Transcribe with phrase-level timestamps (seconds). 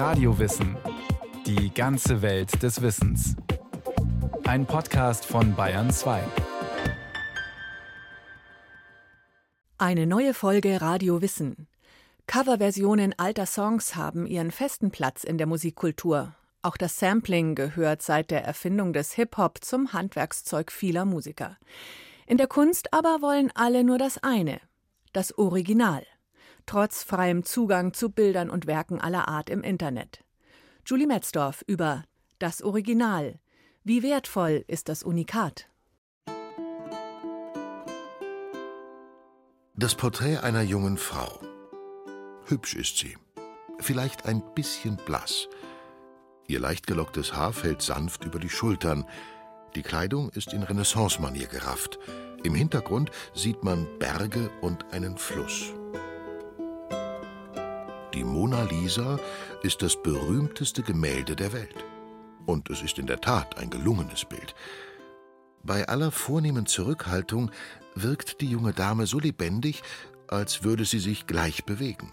[0.00, 0.78] Radiowissen.
[1.44, 3.36] Die ganze Welt des Wissens.
[4.44, 6.22] Ein Podcast von Bayern 2.
[9.76, 11.68] Eine neue Folge Radio Wissen.
[12.26, 16.34] Coverversionen alter Songs haben ihren festen Platz in der Musikkultur.
[16.62, 21.58] Auch das Sampling gehört seit der Erfindung des Hip-Hop zum Handwerkszeug vieler Musiker.
[22.26, 24.62] In der Kunst aber wollen alle nur das eine,
[25.12, 26.06] das Original
[26.66, 30.24] trotz freiem Zugang zu Bildern und Werken aller Art im Internet.
[30.84, 32.04] Julie Metzdorf über
[32.38, 33.38] das Original.
[33.84, 35.68] Wie wertvoll ist das Unikat?
[39.74, 41.40] Das Porträt einer jungen Frau.
[42.46, 43.16] Hübsch ist sie,
[43.78, 45.48] vielleicht ein bisschen blass.
[46.46, 49.06] Ihr leicht gelocktes Haar fällt sanft über die Schultern.
[49.76, 51.98] Die Kleidung ist in Renaissance-Manier gerafft.
[52.42, 55.72] Im Hintergrund sieht man Berge und einen Fluss.
[58.40, 59.20] Mona Lisa
[59.62, 61.84] ist das berühmteste Gemälde der Welt.
[62.46, 64.54] Und es ist in der Tat ein gelungenes Bild.
[65.62, 67.50] Bei aller vornehmen Zurückhaltung
[67.94, 69.82] wirkt die junge Dame so lebendig,
[70.26, 72.12] als würde sie sich gleich bewegen.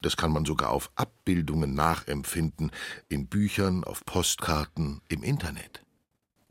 [0.00, 2.70] Das kann man sogar auf Abbildungen nachempfinden,
[3.08, 5.84] in Büchern, auf Postkarten, im Internet.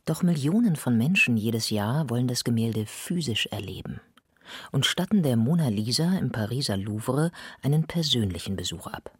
[0.03, 4.02] Doch Millionen von Menschen jedes Jahr wollen das Gemälde physisch erleben
[4.72, 9.11] und statten der Mona Lisa im Pariser Louvre einen persönlichen Besuch ab.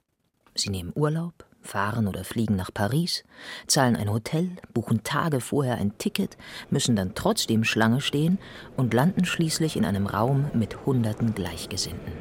[0.56, 3.24] Sie nehmen Urlaub, fahren oder fliegen nach Paris,
[3.68, 6.38] zahlen ein Hotel, buchen Tage vorher ein Ticket,
[6.70, 8.40] müssen dann trotzdem Schlange stehen
[8.78, 12.14] und landen schließlich in einem Raum mit Hunderten Gleichgesinnten.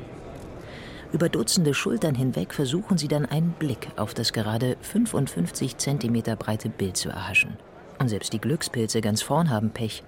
[1.10, 6.68] Über Dutzende Schultern hinweg versuchen sie dann einen Blick auf das gerade 55 Zentimeter breite
[6.68, 7.56] Bild zu erhaschen.
[7.98, 10.02] Und selbst die Glückspilze ganz vorn haben Pech.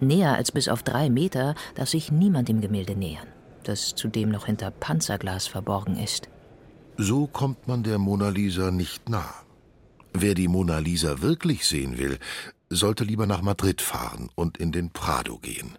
[0.00, 3.28] Näher als bis auf drei Meter darf sich niemand dem Gemälde nähern,
[3.64, 6.28] das zudem noch hinter Panzerglas verborgen ist.
[6.96, 9.34] So kommt man der Mona Lisa nicht nah.
[10.12, 12.18] Wer die Mona Lisa wirklich sehen will,
[12.70, 15.76] sollte lieber nach Madrid fahren und in den Prado gehen.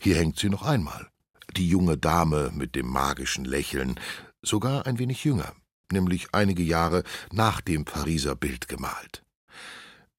[0.00, 1.08] Hier hängt sie noch einmal.
[1.56, 3.98] Die junge Dame mit dem magischen Lächeln,
[4.42, 5.52] sogar ein wenig jünger,
[5.92, 7.02] nämlich einige Jahre
[7.32, 9.22] nach dem Pariser Bild gemalt.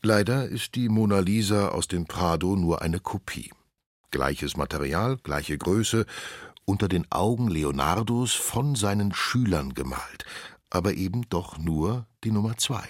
[0.02, 3.52] Leider ist die Mona Lisa aus dem Prado nur eine Kopie.
[4.12, 6.06] Gleiches Material, gleiche Größe,
[6.64, 10.24] unter den Augen Leonardos von seinen Schülern gemalt,
[10.70, 12.84] aber eben doch nur die Nummer zwei.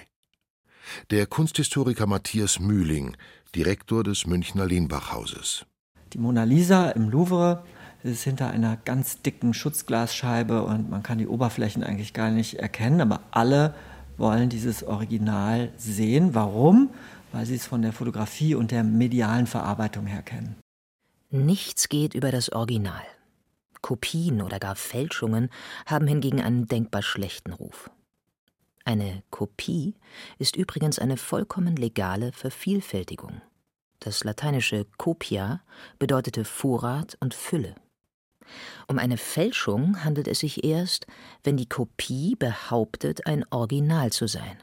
[1.09, 3.17] Der Kunsthistoriker Matthias Mühling,
[3.55, 5.65] Direktor des Münchner Lehnbach-Hauses.
[6.13, 7.63] Die Mona Lisa im Louvre
[8.03, 13.01] ist hinter einer ganz dicken Schutzglasscheibe und man kann die Oberflächen eigentlich gar nicht erkennen,
[13.01, 13.73] aber alle
[14.19, 16.33] wollen dieses Original sehen.
[16.35, 16.89] Warum?
[17.31, 20.55] Weil sie es von der Fotografie und der medialen Verarbeitung her kennen.
[21.29, 23.03] Nichts geht über das Original.
[23.81, 25.49] Kopien oder gar Fälschungen
[25.85, 27.89] haben hingegen einen denkbar schlechten Ruf.
[28.83, 29.93] Eine Kopie
[30.39, 33.41] ist übrigens eine vollkommen legale Vervielfältigung.
[33.99, 35.61] Das lateinische copia
[35.99, 37.75] bedeutete Vorrat und Fülle.
[38.87, 41.05] Um eine Fälschung handelt es sich erst,
[41.43, 44.57] wenn die Kopie behauptet, ein Original zu sein.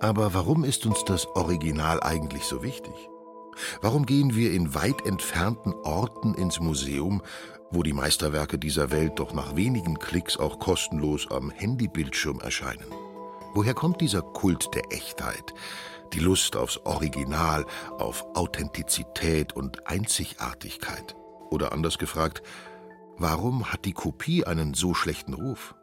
[0.00, 2.92] Aber warum ist uns das Original eigentlich so wichtig?
[3.80, 7.22] Warum gehen wir in weit entfernten Orten ins Museum,
[7.70, 12.86] wo die Meisterwerke dieser Welt doch nach wenigen Klicks auch kostenlos am Handybildschirm erscheinen?
[13.54, 15.54] Woher kommt dieser Kult der Echtheit?
[16.12, 17.64] Die Lust aufs Original,
[17.98, 21.14] auf Authentizität und Einzigartigkeit.
[21.50, 22.42] Oder anders gefragt,
[23.16, 25.74] warum hat die Kopie einen so schlechten Ruf?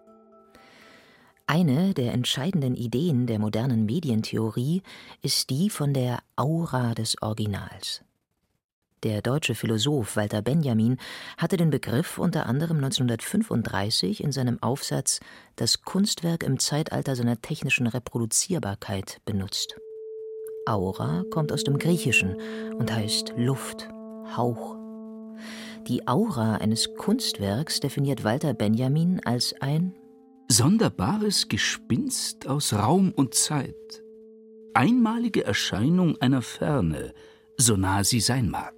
[1.47, 4.83] Eine der entscheidenden Ideen der modernen Medientheorie
[5.21, 8.03] ist die von der Aura des Originals.
[9.03, 10.97] Der deutsche Philosoph Walter Benjamin
[11.37, 15.19] hatte den Begriff unter anderem 1935 in seinem Aufsatz
[15.55, 19.75] Das Kunstwerk im Zeitalter seiner technischen Reproduzierbarkeit benutzt.
[20.65, 22.35] Aura kommt aus dem Griechischen
[22.77, 23.89] und heißt Luft,
[24.35, 24.77] Hauch.
[25.87, 29.95] Die Aura eines Kunstwerks definiert Walter Benjamin als ein
[30.47, 34.03] sonderbares Gespinst aus Raum und Zeit,
[34.73, 37.13] einmalige Erscheinung einer Ferne,
[37.57, 38.75] so nah sie sein mag.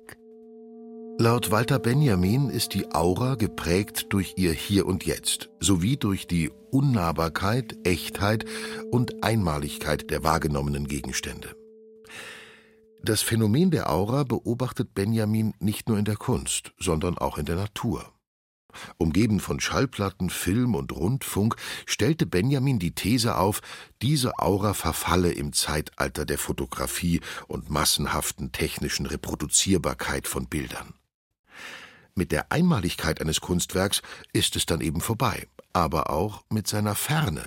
[1.20, 6.50] Laut Walter Benjamin ist die Aura geprägt durch ihr Hier und Jetzt sowie durch die
[6.72, 8.46] Unnahbarkeit, Echtheit
[8.90, 11.56] und Einmaligkeit der wahrgenommenen Gegenstände.
[13.06, 17.58] Das Phänomen der Aura beobachtet Benjamin nicht nur in der Kunst, sondern auch in der
[17.58, 18.14] Natur.
[18.98, 23.62] Umgeben von Schallplatten, Film und Rundfunk stellte Benjamin die These auf,
[24.02, 27.20] diese Aura verfalle im Zeitalter der Fotografie
[27.50, 30.94] und massenhaften technischen Reproduzierbarkeit von Bildern.
[32.16, 34.02] Mit der Einmaligkeit eines Kunstwerks
[34.32, 35.48] ist es dann eben vorbei.
[35.74, 37.44] aber auch mit seiner Ferne.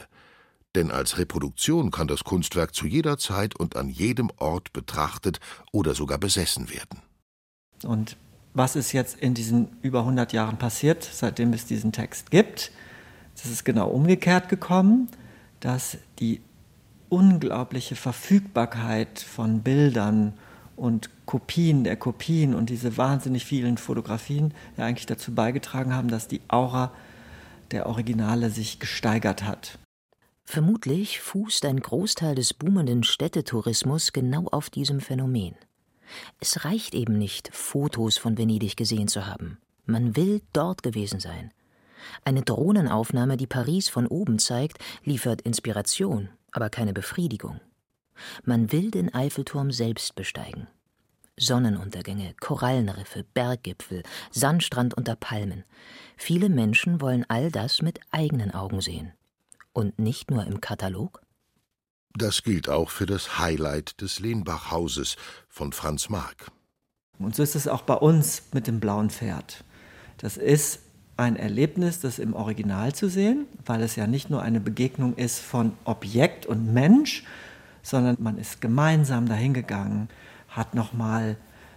[0.77, 5.41] Denn als Reproduktion kann das Kunstwerk zu jeder Zeit und an jedem Ort betrachtet
[5.73, 7.01] oder sogar besessen werden.
[7.83, 8.19] Und
[8.53, 12.73] was ist jetzt in diesen über 100 Jahren passiert, seitdem es diesen Text gibt?
[13.35, 15.09] Es ist genau umgekehrt gekommen,
[15.61, 16.43] dass die
[17.09, 20.35] unglaubliche Verfügbarkeit von Bildern
[20.77, 26.29] und Kopien der Kopien und diese wahnsinnig vielen Fotografien ja eigentlich dazu beigetragen haben, dass
[26.29, 26.93] die Aura
[27.71, 29.79] der Originale sich gesteigert hat.
[30.47, 35.57] Vermutlich fußt ein Großteil des boomenden Städtetourismus genau auf diesem Phänomen.
[36.41, 39.59] Es reicht eben nicht, Fotos von Venedig gesehen zu haben.
[39.87, 41.53] Man will dort gewesen sein.
[42.25, 47.61] Eine Drohnenaufnahme, die Paris von oben zeigt, liefert Inspiration, aber keine Befriedigung.
[48.45, 50.69] Man will den Eiffelturm selbst besteigen.
[51.37, 55.65] Sonnenuntergänge, Korallenriffe, Berggipfel, Sandstrand unter Palmen.
[56.17, 59.13] Viele Menschen wollen all das mit eigenen Augen sehen.
[59.77, 61.21] Und nicht nur im Katalog?
[62.15, 65.17] Das gilt auch für das Highlight des Lehnbach-Hauses
[65.51, 66.51] von Franz Marc.
[67.19, 69.65] Und so ist es auch bei uns mit dem blauen Pferd.
[70.17, 70.81] Das ist
[71.19, 75.41] ein Erlebnis, das im Original zu sehen, weil es ja nicht nur eine Begegnung ist
[75.41, 77.25] von Objekt und Mensch,
[77.83, 80.09] sondern man ist gemeinsam dahingegangen,
[80.49, 81.37] hat nochmal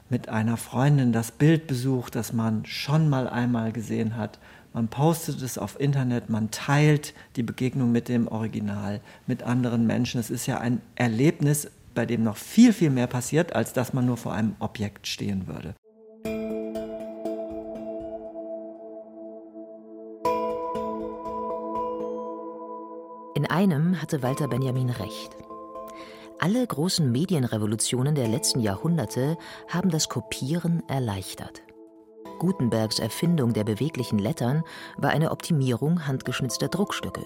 [0.10, 4.40] mit einer Freundin das Bild besucht, das man schon mal einmal gesehen hat.
[4.80, 10.22] Man postet es auf Internet, man teilt die Begegnung mit dem Original, mit anderen Menschen.
[10.22, 14.06] Es ist ja ein Erlebnis, bei dem noch viel, viel mehr passiert, als dass man
[14.06, 15.76] nur vor einem Objekt stehen würde.
[23.36, 25.36] In einem hatte Walter Benjamin recht.
[26.40, 29.38] Alle großen Medienrevolutionen der letzten Jahrhunderte
[29.68, 31.64] haben das Kopieren erleichtert.
[32.40, 34.64] Gutenbergs Erfindung der beweglichen Lettern
[34.98, 37.24] war eine Optimierung handgeschnitzter Druckstücke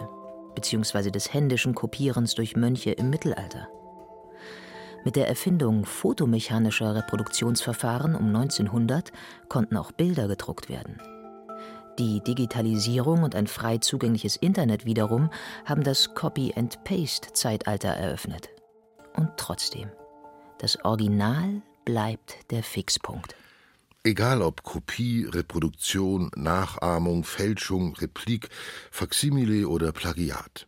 [0.55, 1.11] bzw.
[1.11, 3.69] des händischen Kopierens durch Mönche im Mittelalter.
[5.05, 9.11] Mit der Erfindung fotomechanischer Reproduktionsverfahren um 1900
[9.49, 11.01] konnten auch Bilder gedruckt werden.
[11.99, 15.29] Die Digitalisierung und ein frei zugängliches Internet wiederum
[15.65, 18.49] haben das Copy-and-Paste-Zeitalter eröffnet.
[19.15, 19.89] Und trotzdem,
[20.57, 23.35] das Original bleibt der Fixpunkt.
[24.05, 28.49] Egal ob Kopie, Reproduktion, Nachahmung, Fälschung, Replik,
[28.91, 30.67] Faksimile oder Plagiat.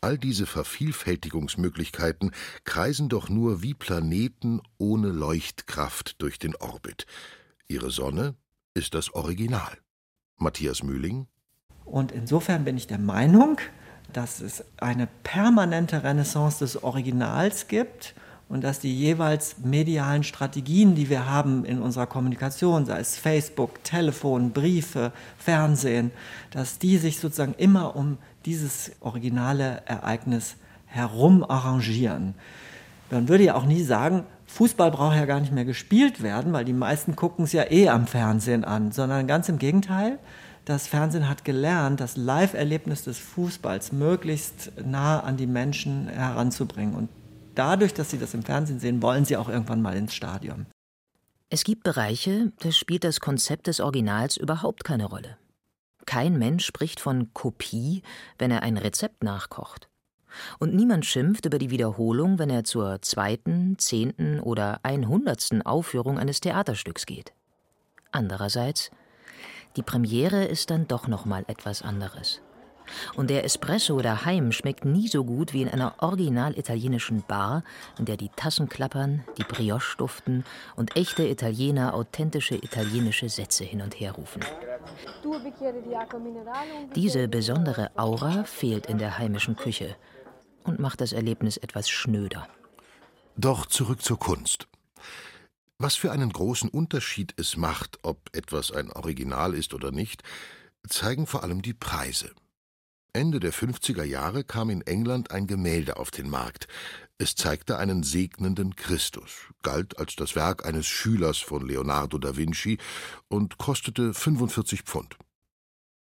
[0.00, 2.30] All diese Vervielfältigungsmöglichkeiten
[2.62, 7.06] kreisen doch nur wie Planeten ohne Leuchtkraft durch den Orbit.
[7.66, 8.36] Ihre Sonne
[8.74, 9.76] ist das Original.
[10.36, 11.26] Matthias Mühling.
[11.84, 13.58] Und insofern bin ich der Meinung,
[14.12, 18.14] dass es eine permanente Renaissance des Originals gibt
[18.50, 23.82] und dass die jeweils medialen Strategien, die wir haben in unserer Kommunikation, sei es Facebook,
[23.84, 26.10] Telefon, Briefe, Fernsehen,
[26.50, 30.56] dass die sich sozusagen immer um dieses originale Ereignis
[30.86, 32.34] herum arrangieren.
[33.12, 36.64] Man würde ja auch nie sagen, Fußball braucht ja gar nicht mehr gespielt werden, weil
[36.64, 40.18] die meisten gucken es ja eh am Fernsehen an, sondern ganz im Gegenteil
[40.64, 46.94] das Fernsehen hat gelernt, das Live-Erlebnis des Fußballs möglichst nah an die Menschen heranzubringen.
[46.94, 47.08] Und
[47.54, 50.66] dadurch, dass sie das im Fernsehen sehen, wollen sie auch irgendwann mal ins Stadion.
[51.48, 55.36] Es gibt Bereiche, da spielt das Konzept des Originals überhaupt keine Rolle.
[56.06, 58.02] Kein Mensch spricht von Kopie,
[58.38, 59.88] wenn er ein Rezept nachkocht.
[60.58, 66.40] Und niemand schimpft über die Wiederholung, wenn er zur zweiten, zehnten oder einhundertsten Aufführung eines
[66.40, 67.32] Theaterstücks geht.
[68.12, 68.90] Andererseits
[69.76, 72.40] die Premiere ist dann doch noch mal etwas anderes.
[73.14, 77.62] Und der Espresso daheim schmeckt nie so gut wie in einer original italienischen Bar,
[77.98, 80.44] in der die Tassen klappern, die Brioche duften
[80.76, 84.42] und echte Italiener authentische italienische Sätze hin und her rufen.
[86.94, 89.96] Diese besondere Aura fehlt in der heimischen Küche
[90.64, 92.48] und macht das Erlebnis etwas schnöder.
[93.36, 94.68] Doch zurück zur Kunst.
[95.78, 100.22] Was für einen großen Unterschied es macht, ob etwas ein Original ist oder nicht,
[100.86, 102.32] zeigen vor allem die Preise.
[103.12, 106.68] Ende der 50er Jahre kam in England ein Gemälde auf den Markt.
[107.18, 109.30] Es zeigte einen segnenden Christus,
[109.62, 112.78] galt als das Werk eines Schülers von Leonardo da Vinci
[113.28, 115.16] und kostete 45 Pfund.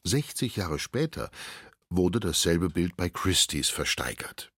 [0.03, 1.29] 60 Jahre später
[1.89, 4.51] wurde dasselbe Bild bei Christie's versteigert.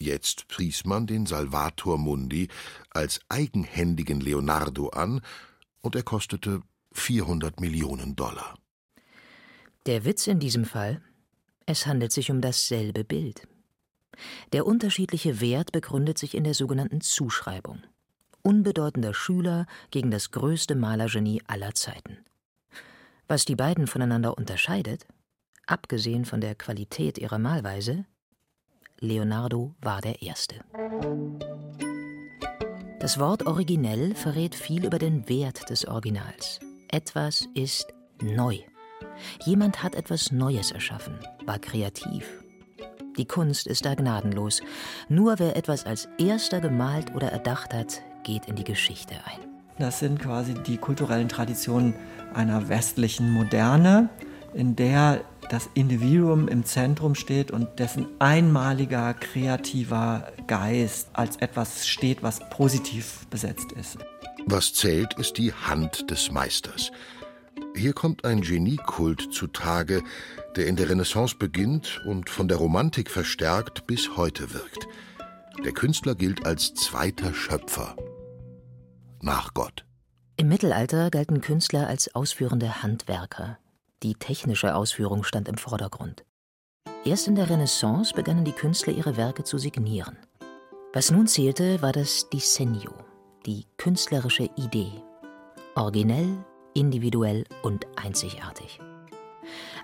[0.00, 2.48] Jetzt pries man den Salvator Mundi
[2.90, 5.20] als eigenhändigen Leonardo an,
[5.80, 6.62] und er kostete
[6.92, 8.58] 400 Millionen Dollar.
[9.86, 11.02] Der Witz in diesem Fall?
[11.70, 13.46] Es handelt sich um dasselbe Bild.
[14.54, 17.82] Der unterschiedliche Wert begründet sich in der sogenannten Zuschreibung.
[18.40, 22.24] Unbedeutender Schüler gegen das größte Malergenie aller Zeiten.
[23.26, 25.06] Was die beiden voneinander unterscheidet?
[25.66, 28.06] abgesehen von der Qualität ihrer Malweise,
[29.00, 30.64] Leonardo war der Erste.
[32.98, 36.60] Das Wort originell verrät viel über den Wert des Originals.
[36.90, 38.60] Etwas ist neu.
[39.44, 41.14] Jemand hat etwas Neues erschaffen,
[41.46, 42.24] war kreativ.
[43.16, 44.60] Die Kunst ist da gnadenlos.
[45.08, 49.40] Nur wer etwas als erster gemalt oder erdacht hat, geht in die Geschichte ein.
[49.78, 51.94] Das sind quasi die kulturellen Traditionen
[52.34, 54.08] einer westlichen Moderne,
[54.54, 62.22] in der das Individuum im Zentrum steht und dessen einmaliger kreativer Geist als etwas steht,
[62.22, 63.98] was positiv besetzt ist.
[64.46, 66.90] Was zählt, ist die Hand des Meisters.
[67.74, 70.02] Hier kommt ein Geniekult zutage,
[70.56, 74.86] der in der Renaissance beginnt und von der Romantik verstärkt bis heute wirkt.
[75.64, 77.96] Der Künstler gilt als zweiter Schöpfer
[79.20, 79.84] nach Gott.
[80.36, 83.58] Im Mittelalter galten Künstler als ausführende Handwerker.
[84.02, 86.24] Die technische Ausführung stand im Vordergrund.
[87.04, 90.16] Erst in der Renaissance begannen die Künstler ihre Werke zu signieren.
[90.92, 92.94] Was nun zählte, war das Disegno,
[93.46, 94.92] die künstlerische Idee.
[95.74, 96.44] Originell,
[96.74, 98.80] individuell und einzigartig.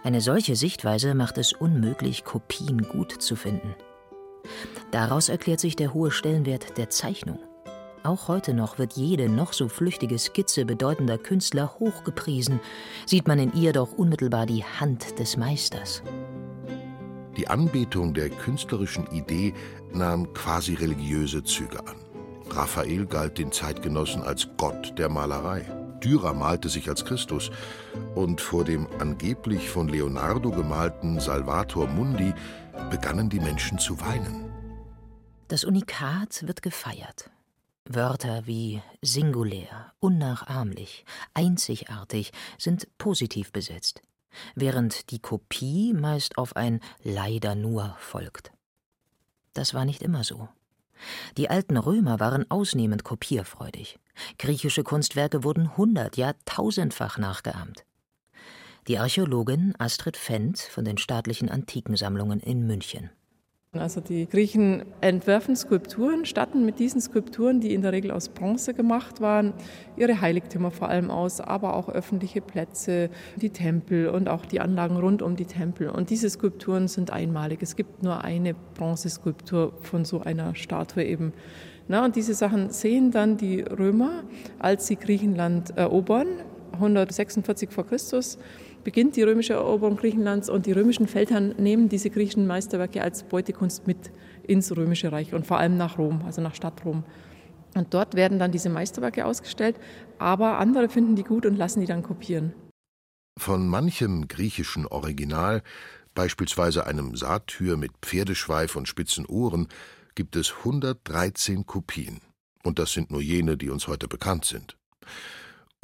[0.03, 3.75] Eine solche Sichtweise macht es unmöglich, Kopien gut zu finden.
[4.91, 7.39] Daraus erklärt sich der hohe Stellenwert der Zeichnung.
[8.03, 12.61] Auch heute noch wird jede noch so flüchtige Skizze bedeutender Künstler hochgepriesen,
[13.07, 16.03] sieht man in ihr doch unmittelbar die Hand des Meisters.
[17.39, 19.55] Die Anbetung der künstlerischen Idee
[19.93, 21.97] nahm quasi religiöse Züge an.
[22.51, 25.65] Raphael galt den Zeitgenossen als Gott der Malerei.
[26.05, 27.51] Dürer malte sich als Christus.
[28.15, 32.35] Und vor dem angeblich von Leonardo gemalten Salvator Mundi
[32.91, 34.51] begannen die Menschen zu weinen.
[35.49, 37.31] Das Unikat wird gefeiert.
[37.87, 44.03] Wörter wie singulär, unnachahmlich, einzigartig sind positiv besetzt,
[44.55, 48.53] während die Kopie meist auf ein leider nur folgt.
[49.53, 50.49] Das war nicht immer so.
[51.37, 53.99] Die alten Römer waren ausnehmend kopierfreudig.
[54.39, 57.85] Griechische Kunstwerke wurden hundert, ja tausendfach nachgeahmt.
[58.87, 63.11] Die Archäologin Astrid Fendt von den staatlichen Antikensammlungen in München.
[63.79, 68.73] Also die Griechen entwerfen Skulpturen, statten mit diesen Skulpturen, die in der Regel aus Bronze
[68.73, 69.53] gemacht waren,
[69.97, 74.97] ihre Heiligtümer vor allem aus, aber auch öffentliche Plätze, die Tempel und auch die Anlagen
[74.97, 75.89] rund um die Tempel.
[75.89, 77.63] Und diese Skulpturen sind einmalig.
[77.63, 81.33] Es gibt nur eine Bronzeskulptur von so einer Statue eben.
[81.89, 84.23] Na, und diese Sachen sehen dann die Römer,
[84.59, 86.29] als sie Griechenland erobern,
[86.73, 88.39] 146 vor Christus
[88.85, 93.87] beginnt die römische Eroberung Griechenlands und die römischen Feldherren nehmen diese griechischen Meisterwerke als Beutekunst
[93.87, 94.13] mit
[94.47, 97.05] ins römische Reich und vor allem nach Rom, also nach Stadt Rom.
[97.75, 99.77] Und dort werden dann diese Meisterwerke ausgestellt,
[100.19, 102.53] aber andere finden die gut und lassen die dann kopieren.
[103.37, 105.63] Von manchem griechischen Original,
[106.15, 109.67] beispielsweise einem Satyr mit Pferdeschweif und spitzen Ohren,
[110.15, 112.21] gibt es 113 Kopien.
[112.63, 114.77] Und das sind nur jene, die uns heute bekannt sind.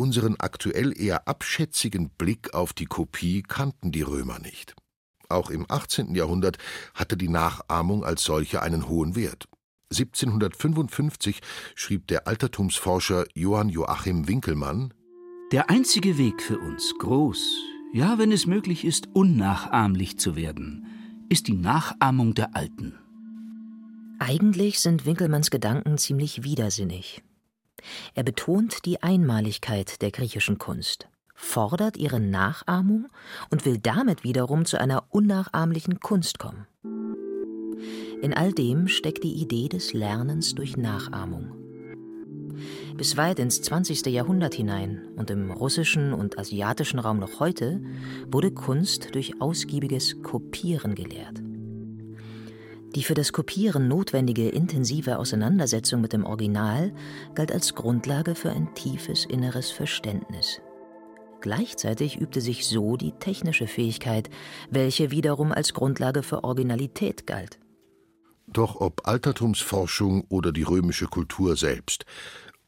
[0.01, 4.75] Unseren aktuell eher abschätzigen Blick auf die Kopie kannten die Römer nicht.
[5.29, 6.15] Auch im 18.
[6.15, 6.57] Jahrhundert
[6.95, 9.47] hatte die Nachahmung als solche einen hohen Wert.
[9.91, 11.41] 1755
[11.75, 14.95] schrieb der Altertumsforscher Johann Joachim Winkelmann
[15.53, 17.59] Der einzige Weg für uns, groß,
[17.93, 20.87] ja, wenn es möglich ist, unnachahmlich zu werden,
[21.29, 22.95] ist die Nachahmung der Alten.
[24.19, 27.23] Eigentlich sind Winkelmanns Gedanken ziemlich widersinnig.
[28.15, 33.09] Er betont die Einmaligkeit der griechischen Kunst, fordert ihre Nachahmung
[33.51, 36.67] und will damit wiederum zu einer unnachahmlichen Kunst kommen.
[38.23, 41.53] In all dem steckt die Idee des Lernens durch Nachahmung.
[42.97, 44.07] Bis weit ins 20.
[44.07, 47.81] Jahrhundert hinein und im russischen und asiatischen Raum noch heute
[48.31, 51.43] wurde Kunst durch ausgiebiges Kopieren gelehrt.
[52.95, 56.93] Die für das Kopieren notwendige intensive Auseinandersetzung mit dem Original
[57.35, 60.61] galt als Grundlage für ein tiefes inneres Verständnis.
[61.41, 64.29] Gleichzeitig übte sich so die technische Fähigkeit,
[64.71, 67.59] welche wiederum als Grundlage für Originalität galt.
[68.47, 72.05] Doch ob Altertumsforschung oder die römische Kultur selbst,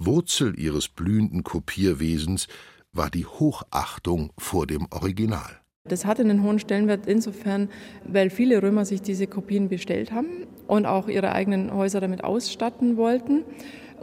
[0.04, 2.48] Wurzel ihres blühenden Kopierwesens
[2.92, 5.61] war die Hochachtung vor dem Original.
[5.88, 7.68] Das hatte einen hohen Stellenwert insofern,
[8.06, 12.96] weil viele Römer sich diese Kopien bestellt haben und auch ihre eigenen Häuser damit ausstatten
[12.96, 13.44] wollten,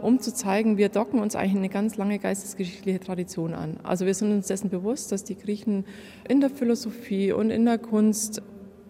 [0.00, 3.78] um zu zeigen, wir docken uns eigentlich eine ganz lange geistesgeschichtliche Tradition an.
[3.82, 5.84] Also wir sind uns dessen bewusst, dass die Griechen
[6.28, 8.40] in der Philosophie und in der Kunst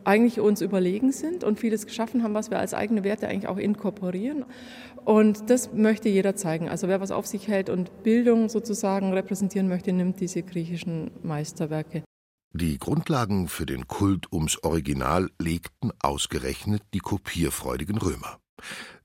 [0.04, 3.58] eigentlich uns überlegen sind und vieles geschaffen haben, was wir als eigene Werte eigentlich auch
[3.58, 4.44] inkorporieren.
[5.04, 6.68] Und das möchte jeder zeigen.
[6.68, 12.02] Also wer was auf sich hält und Bildung sozusagen repräsentieren möchte, nimmt diese griechischen Meisterwerke.
[12.52, 18.40] Die Grundlagen für den Kult ums Original legten ausgerechnet die kopierfreudigen Römer.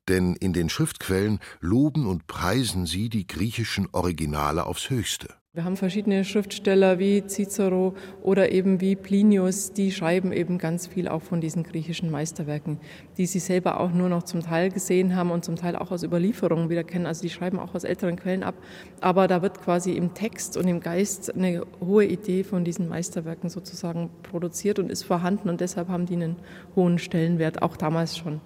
[0.07, 5.35] Denn in den Schriftquellen loben und preisen sie die griechischen Originale aufs höchste.
[5.55, 11.07] Wir haben verschiedene Schriftsteller wie Cicero oder eben wie Plinius, die schreiben eben ganz viel
[11.07, 12.77] auch von diesen griechischen Meisterwerken,
[13.17, 16.03] die sie selber auch nur noch zum Teil gesehen haben und zum Teil auch aus
[16.03, 17.05] Überlieferungen wieder kennen.
[17.05, 18.55] Also die schreiben auch aus älteren Quellen ab.
[18.99, 23.49] Aber da wird quasi im Text und im Geist eine hohe Idee von diesen Meisterwerken
[23.49, 26.35] sozusagen produziert und ist vorhanden und deshalb haben die einen
[26.75, 28.41] hohen Stellenwert, auch damals schon.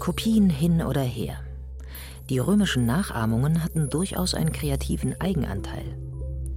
[0.00, 1.36] Kopien hin oder her.
[2.30, 5.96] Die römischen Nachahmungen hatten durchaus einen kreativen Eigenanteil.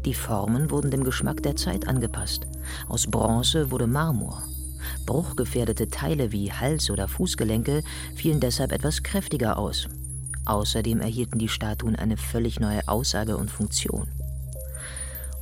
[0.03, 2.45] Die Formen wurden dem Geschmack der Zeit angepasst.
[2.89, 4.43] Aus Bronze wurde Marmor.
[5.05, 7.83] Bruchgefährdete Teile wie Hals- oder Fußgelenke
[8.15, 9.87] fielen deshalb etwas kräftiger aus.
[10.45, 14.07] Außerdem erhielten die Statuen eine völlig neue Aussage und Funktion.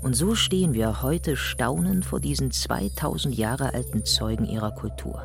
[0.03, 5.23] Und so stehen wir heute staunend vor diesen 2000 Jahre alten Zeugen ihrer Kultur.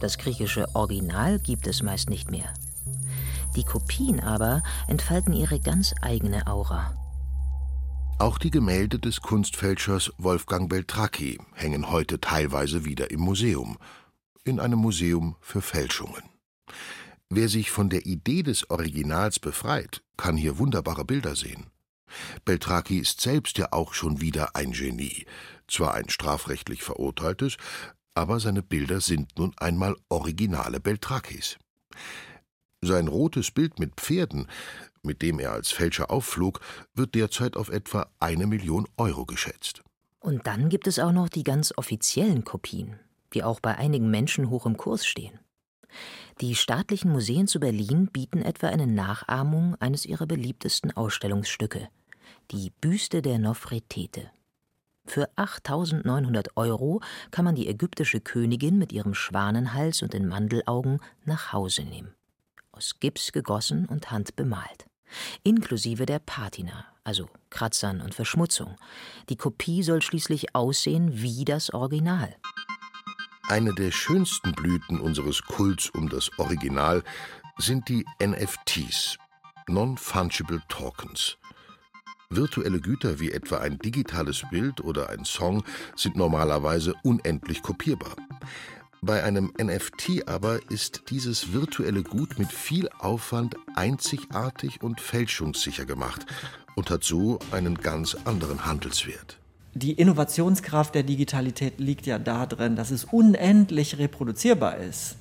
[0.00, 2.54] Das griechische Original gibt es meist nicht mehr.
[3.58, 6.94] Die Kopien aber entfalten ihre ganz eigene Aura.
[8.20, 13.76] Auch die Gemälde des Kunstfälschers Wolfgang Beltracchi hängen heute teilweise wieder im Museum,
[14.44, 16.22] in einem Museum für Fälschungen.
[17.30, 21.66] Wer sich von der Idee des Originals befreit, kann hier wunderbare Bilder sehen.
[22.44, 25.26] Beltracchi ist selbst ja auch schon wieder ein Genie,
[25.66, 27.56] zwar ein strafrechtlich verurteiltes,
[28.14, 31.58] aber seine Bilder sind nun einmal originale Beltracchis.
[32.80, 34.46] Sein rotes Bild mit Pferden,
[35.02, 36.60] mit dem er als Fälscher aufflog,
[36.94, 39.82] wird derzeit auf etwa eine Million Euro geschätzt.
[40.20, 43.00] Und dann gibt es auch noch die ganz offiziellen Kopien,
[43.34, 45.40] die auch bei einigen Menschen hoch im Kurs stehen.
[46.40, 51.88] Die staatlichen Museen zu Berlin bieten etwa eine Nachahmung eines ihrer beliebtesten Ausstellungsstücke,
[52.52, 54.30] die Büste der Nofretete.
[55.04, 61.52] Für 8900 Euro kann man die ägyptische Königin mit ihrem Schwanenhals und den Mandelaugen nach
[61.52, 62.14] Hause nehmen
[62.78, 64.86] aus Gips gegossen und handbemalt.
[65.42, 68.76] Inklusive der Patina, also Kratzern und Verschmutzung.
[69.28, 72.36] Die Kopie soll schließlich aussehen wie das Original.
[73.48, 77.02] Eine der schönsten Blüten unseres Kults um das Original
[77.56, 79.18] sind die NFTs,
[79.66, 81.36] Non-Fungible Tokens.
[82.30, 85.64] Virtuelle Güter wie etwa ein digitales Bild oder ein Song
[85.96, 88.14] sind normalerweise unendlich kopierbar.
[89.00, 96.26] Bei einem NFT aber ist dieses virtuelle Gut mit viel Aufwand einzigartig und fälschungssicher gemacht
[96.74, 99.38] und hat so einen ganz anderen Handelswert.
[99.74, 105.16] Die Innovationskraft der Digitalität liegt ja darin, dass es unendlich reproduzierbar ist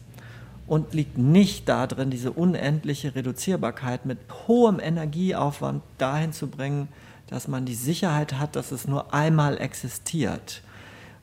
[0.66, 6.88] und liegt nicht darin, diese unendliche Reduzierbarkeit mit hohem Energieaufwand dahin zu bringen,
[7.28, 10.64] dass man die Sicherheit hat, dass es nur einmal existiert.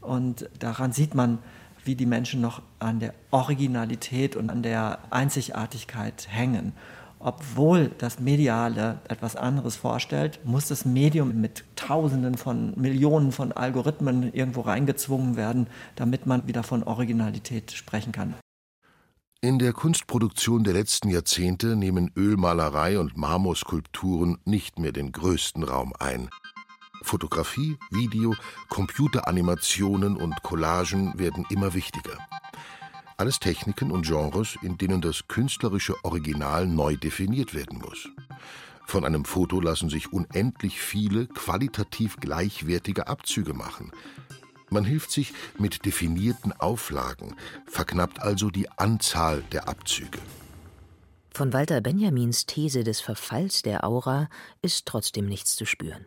[0.01, 1.39] Und daran sieht man,
[1.85, 6.73] wie die Menschen noch an der Originalität und an der Einzigartigkeit hängen.
[7.19, 14.33] Obwohl das Mediale etwas anderes vorstellt, muss das Medium mit Tausenden von Millionen von Algorithmen
[14.35, 15.67] irgendwo reingezwungen werden,
[15.97, 18.35] damit man wieder von Originalität sprechen kann.
[19.41, 25.93] In der Kunstproduktion der letzten Jahrzehnte nehmen Ölmalerei und Marmorskulpturen nicht mehr den größten Raum
[25.99, 26.29] ein.
[27.05, 28.35] Fotografie, Video,
[28.69, 32.19] Computeranimationen und Collagen werden immer wichtiger.
[33.17, 38.09] Alles Techniken und Genres, in denen das künstlerische Original neu definiert werden muss.
[38.87, 43.93] Von einem Foto lassen sich unendlich viele qualitativ gleichwertige Abzüge machen.
[44.71, 47.37] Man hilft sich mit definierten Auflagen,
[47.67, 50.19] verknappt also die Anzahl der Abzüge.
[51.31, 54.29] Von Walter Benjamins These des Verfalls der Aura
[54.63, 56.07] ist trotzdem nichts zu spüren.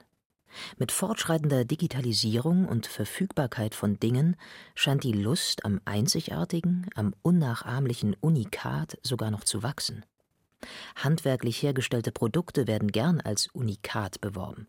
[0.77, 4.35] Mit fortschreitender Digitalisierung und Verfügbarkeit von Dingen
[4.75, 10.05] scheint die Lust am Einzigartigen, am unnachahmlichen Unikat sogar noch zu wachsen.
[10.95, 14.67] Handwerklich hergestellte Produkte werden gern als Unikat beworben.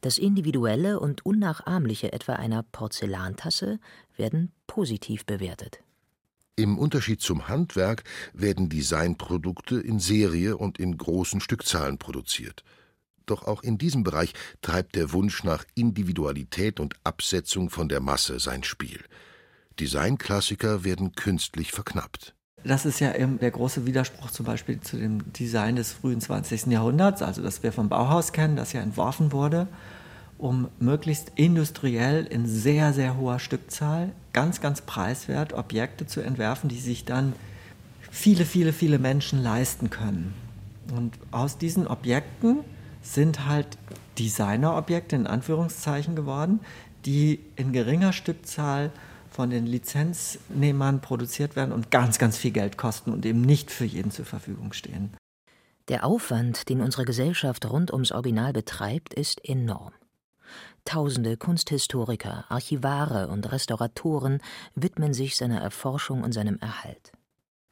[0.00, 3.80] Das Individuelle und Unnachahmliche etwa einer Porzellantasse
[4.16, 5.80] werden positiv bewertet.
[6.56, 12.62] Im Unterschied zum Handwerk werden Designprodukte in Serie und in großen Stückzahlen produziert.
[13.26, 18.38] Doch auch in diesem Bereich treibt der Wunsch nach Individualität und Absetzung von der Masse
[18.38, 19.00] sein Spiel.
[19.80, 22.34] Designklassiker werden künstlich verknappt.
[22.64, 26.66] Das ist ja eben der große Widerspruch zum Beispiel zu dem Design des frühen 20.
[26.66, 29.68] Jahrhunderts, also das wir vom Bauhaus kennen, das ja entworfen wurde,
[30.38, 36.80] um möglichst industriell in sehr, sehr hoher Stückzahl, ganz, ganz preiswert Objekte zu entwerfen, die
[36.80, 37.34] sich dann
[38.10, 40.32] viele, viele, viele Menschen leisten können.
[40.96, 42.60] Und aus diesen Objekten
[43.04, 43.78] sind halt
[44.18, 46.60] Designerobjekte in Anführungszeichen geworden,
[47.04, 48.90] die in geringer Stückzahl
[49.30, 53.84] von den Lizenznehmern produziert werden und ganz, ganz viel Geld kosten und eben nicht für
[53.84, 55.16] jeden zur Verfügung stehen.
[55.88, 59.92] Der Aufwand, den unsere Gesellschaft rund ums Original betreibt, ist enorm.
[60.84, 64.40] Tausende Kunsthistoriker, Archivare und Restauratoren
[64.74, 67.12] widmen sich seiner Erforschung und seinem Erhalt.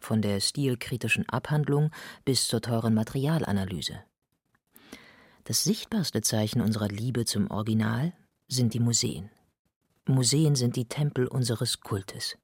[0.00, 1.90] Von der stilkritischen Abhandlung
[2.24, 4.00] bis zur teuren Materialanalyse.
[5.44, 8.12] Das sichtbarste Zeichen unserer Liebe zum Original
[8.48, 9.30] sind die Museen.
[10.06, 12.36] Museen sind die Tempel unseres Kultes.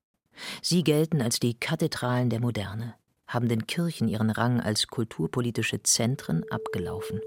[0.63, 2.95] Sie gelten als die Kathedralen der Moderne,
[3.27, 7.21] haben den Kirchen ihren Rang als kulturpolitische Zentren abgelaufen.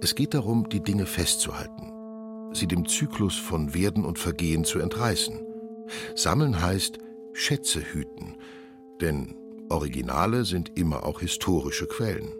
[0.00, 1.92] Es geht darum, die Dinge festzuhalten,
[2.54, 5.40] sie dem Zyklus von Werden und Vergehen zu entreißen.
[6.14, 6.98] Sammeln heißt
[7.32, 8.36] Schätze hüten,
[9.00, 9.36] denn
[9.68, 12.32] Originale sind immer auch historische Quellen.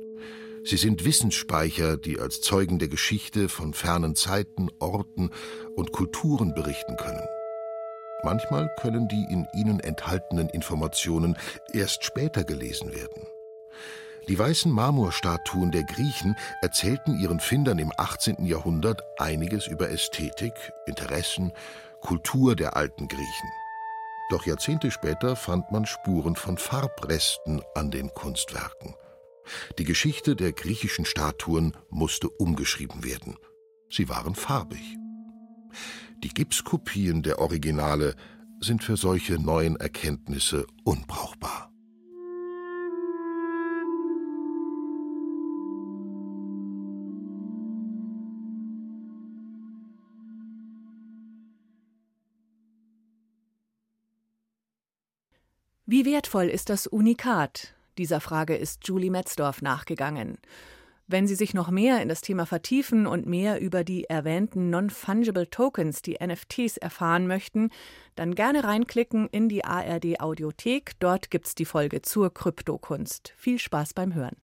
[0.62, 5.31] Sie sind Wissensspeicher, die als Zeugen der Geschichte von fernen Zeiten, Orten
[5.75, 7.27] und Kulturen berichten können.
[8.23, 11.38] Manchmal können die in ihnen enthaltenen Informationen
[11.73, 13.27] erst später gelesen werden.
[14.29, 18.44] Die weißen Marmorstatuen der Griechen erzählten ihren Findern im 18.
[18.44, 20.53] Jahrhundert einiges über Ästhetik,
[20.87, 21.53] Interessen,
[22.01, 23.51] Kultur der alten Griechen.
[24.31, 28.94] Doch Jahrzehnte später fand man Spuren von Farbresten an den Kunstwerken.
[29.78, 33.36] Die Geschichte der griechischen Statuen musste umgeschrieben werden.
[33.90, 34.96] Sie waren farbig.
[36.22, 38.14] Die Gipskopien der Originale
[38.60, 41.70] sind für solche neuen Erkenntnisse unbrauchbar.
[55.86, 57.74] Wie wertvoll ist das Unikat?
[57.98, 60.38] Dieser Frage ist Julie Metzdorf nachgegangen.
[61.12, 65.50] Wenn Sie sich noch mehr in das Thema vertiefen und mehr über die erwähnten Non-Fungible
[65.50, 67.70] Tokens, die NFTs, erfahren möchten,
[68.14, 70.92] dann gerne reinklicken in die ARD Audiothek.
[71.00, 73.35] Dort gibt's die Folge zur Kryptokunst.
[73.37, 74.37] Viel Spaß beim Hören.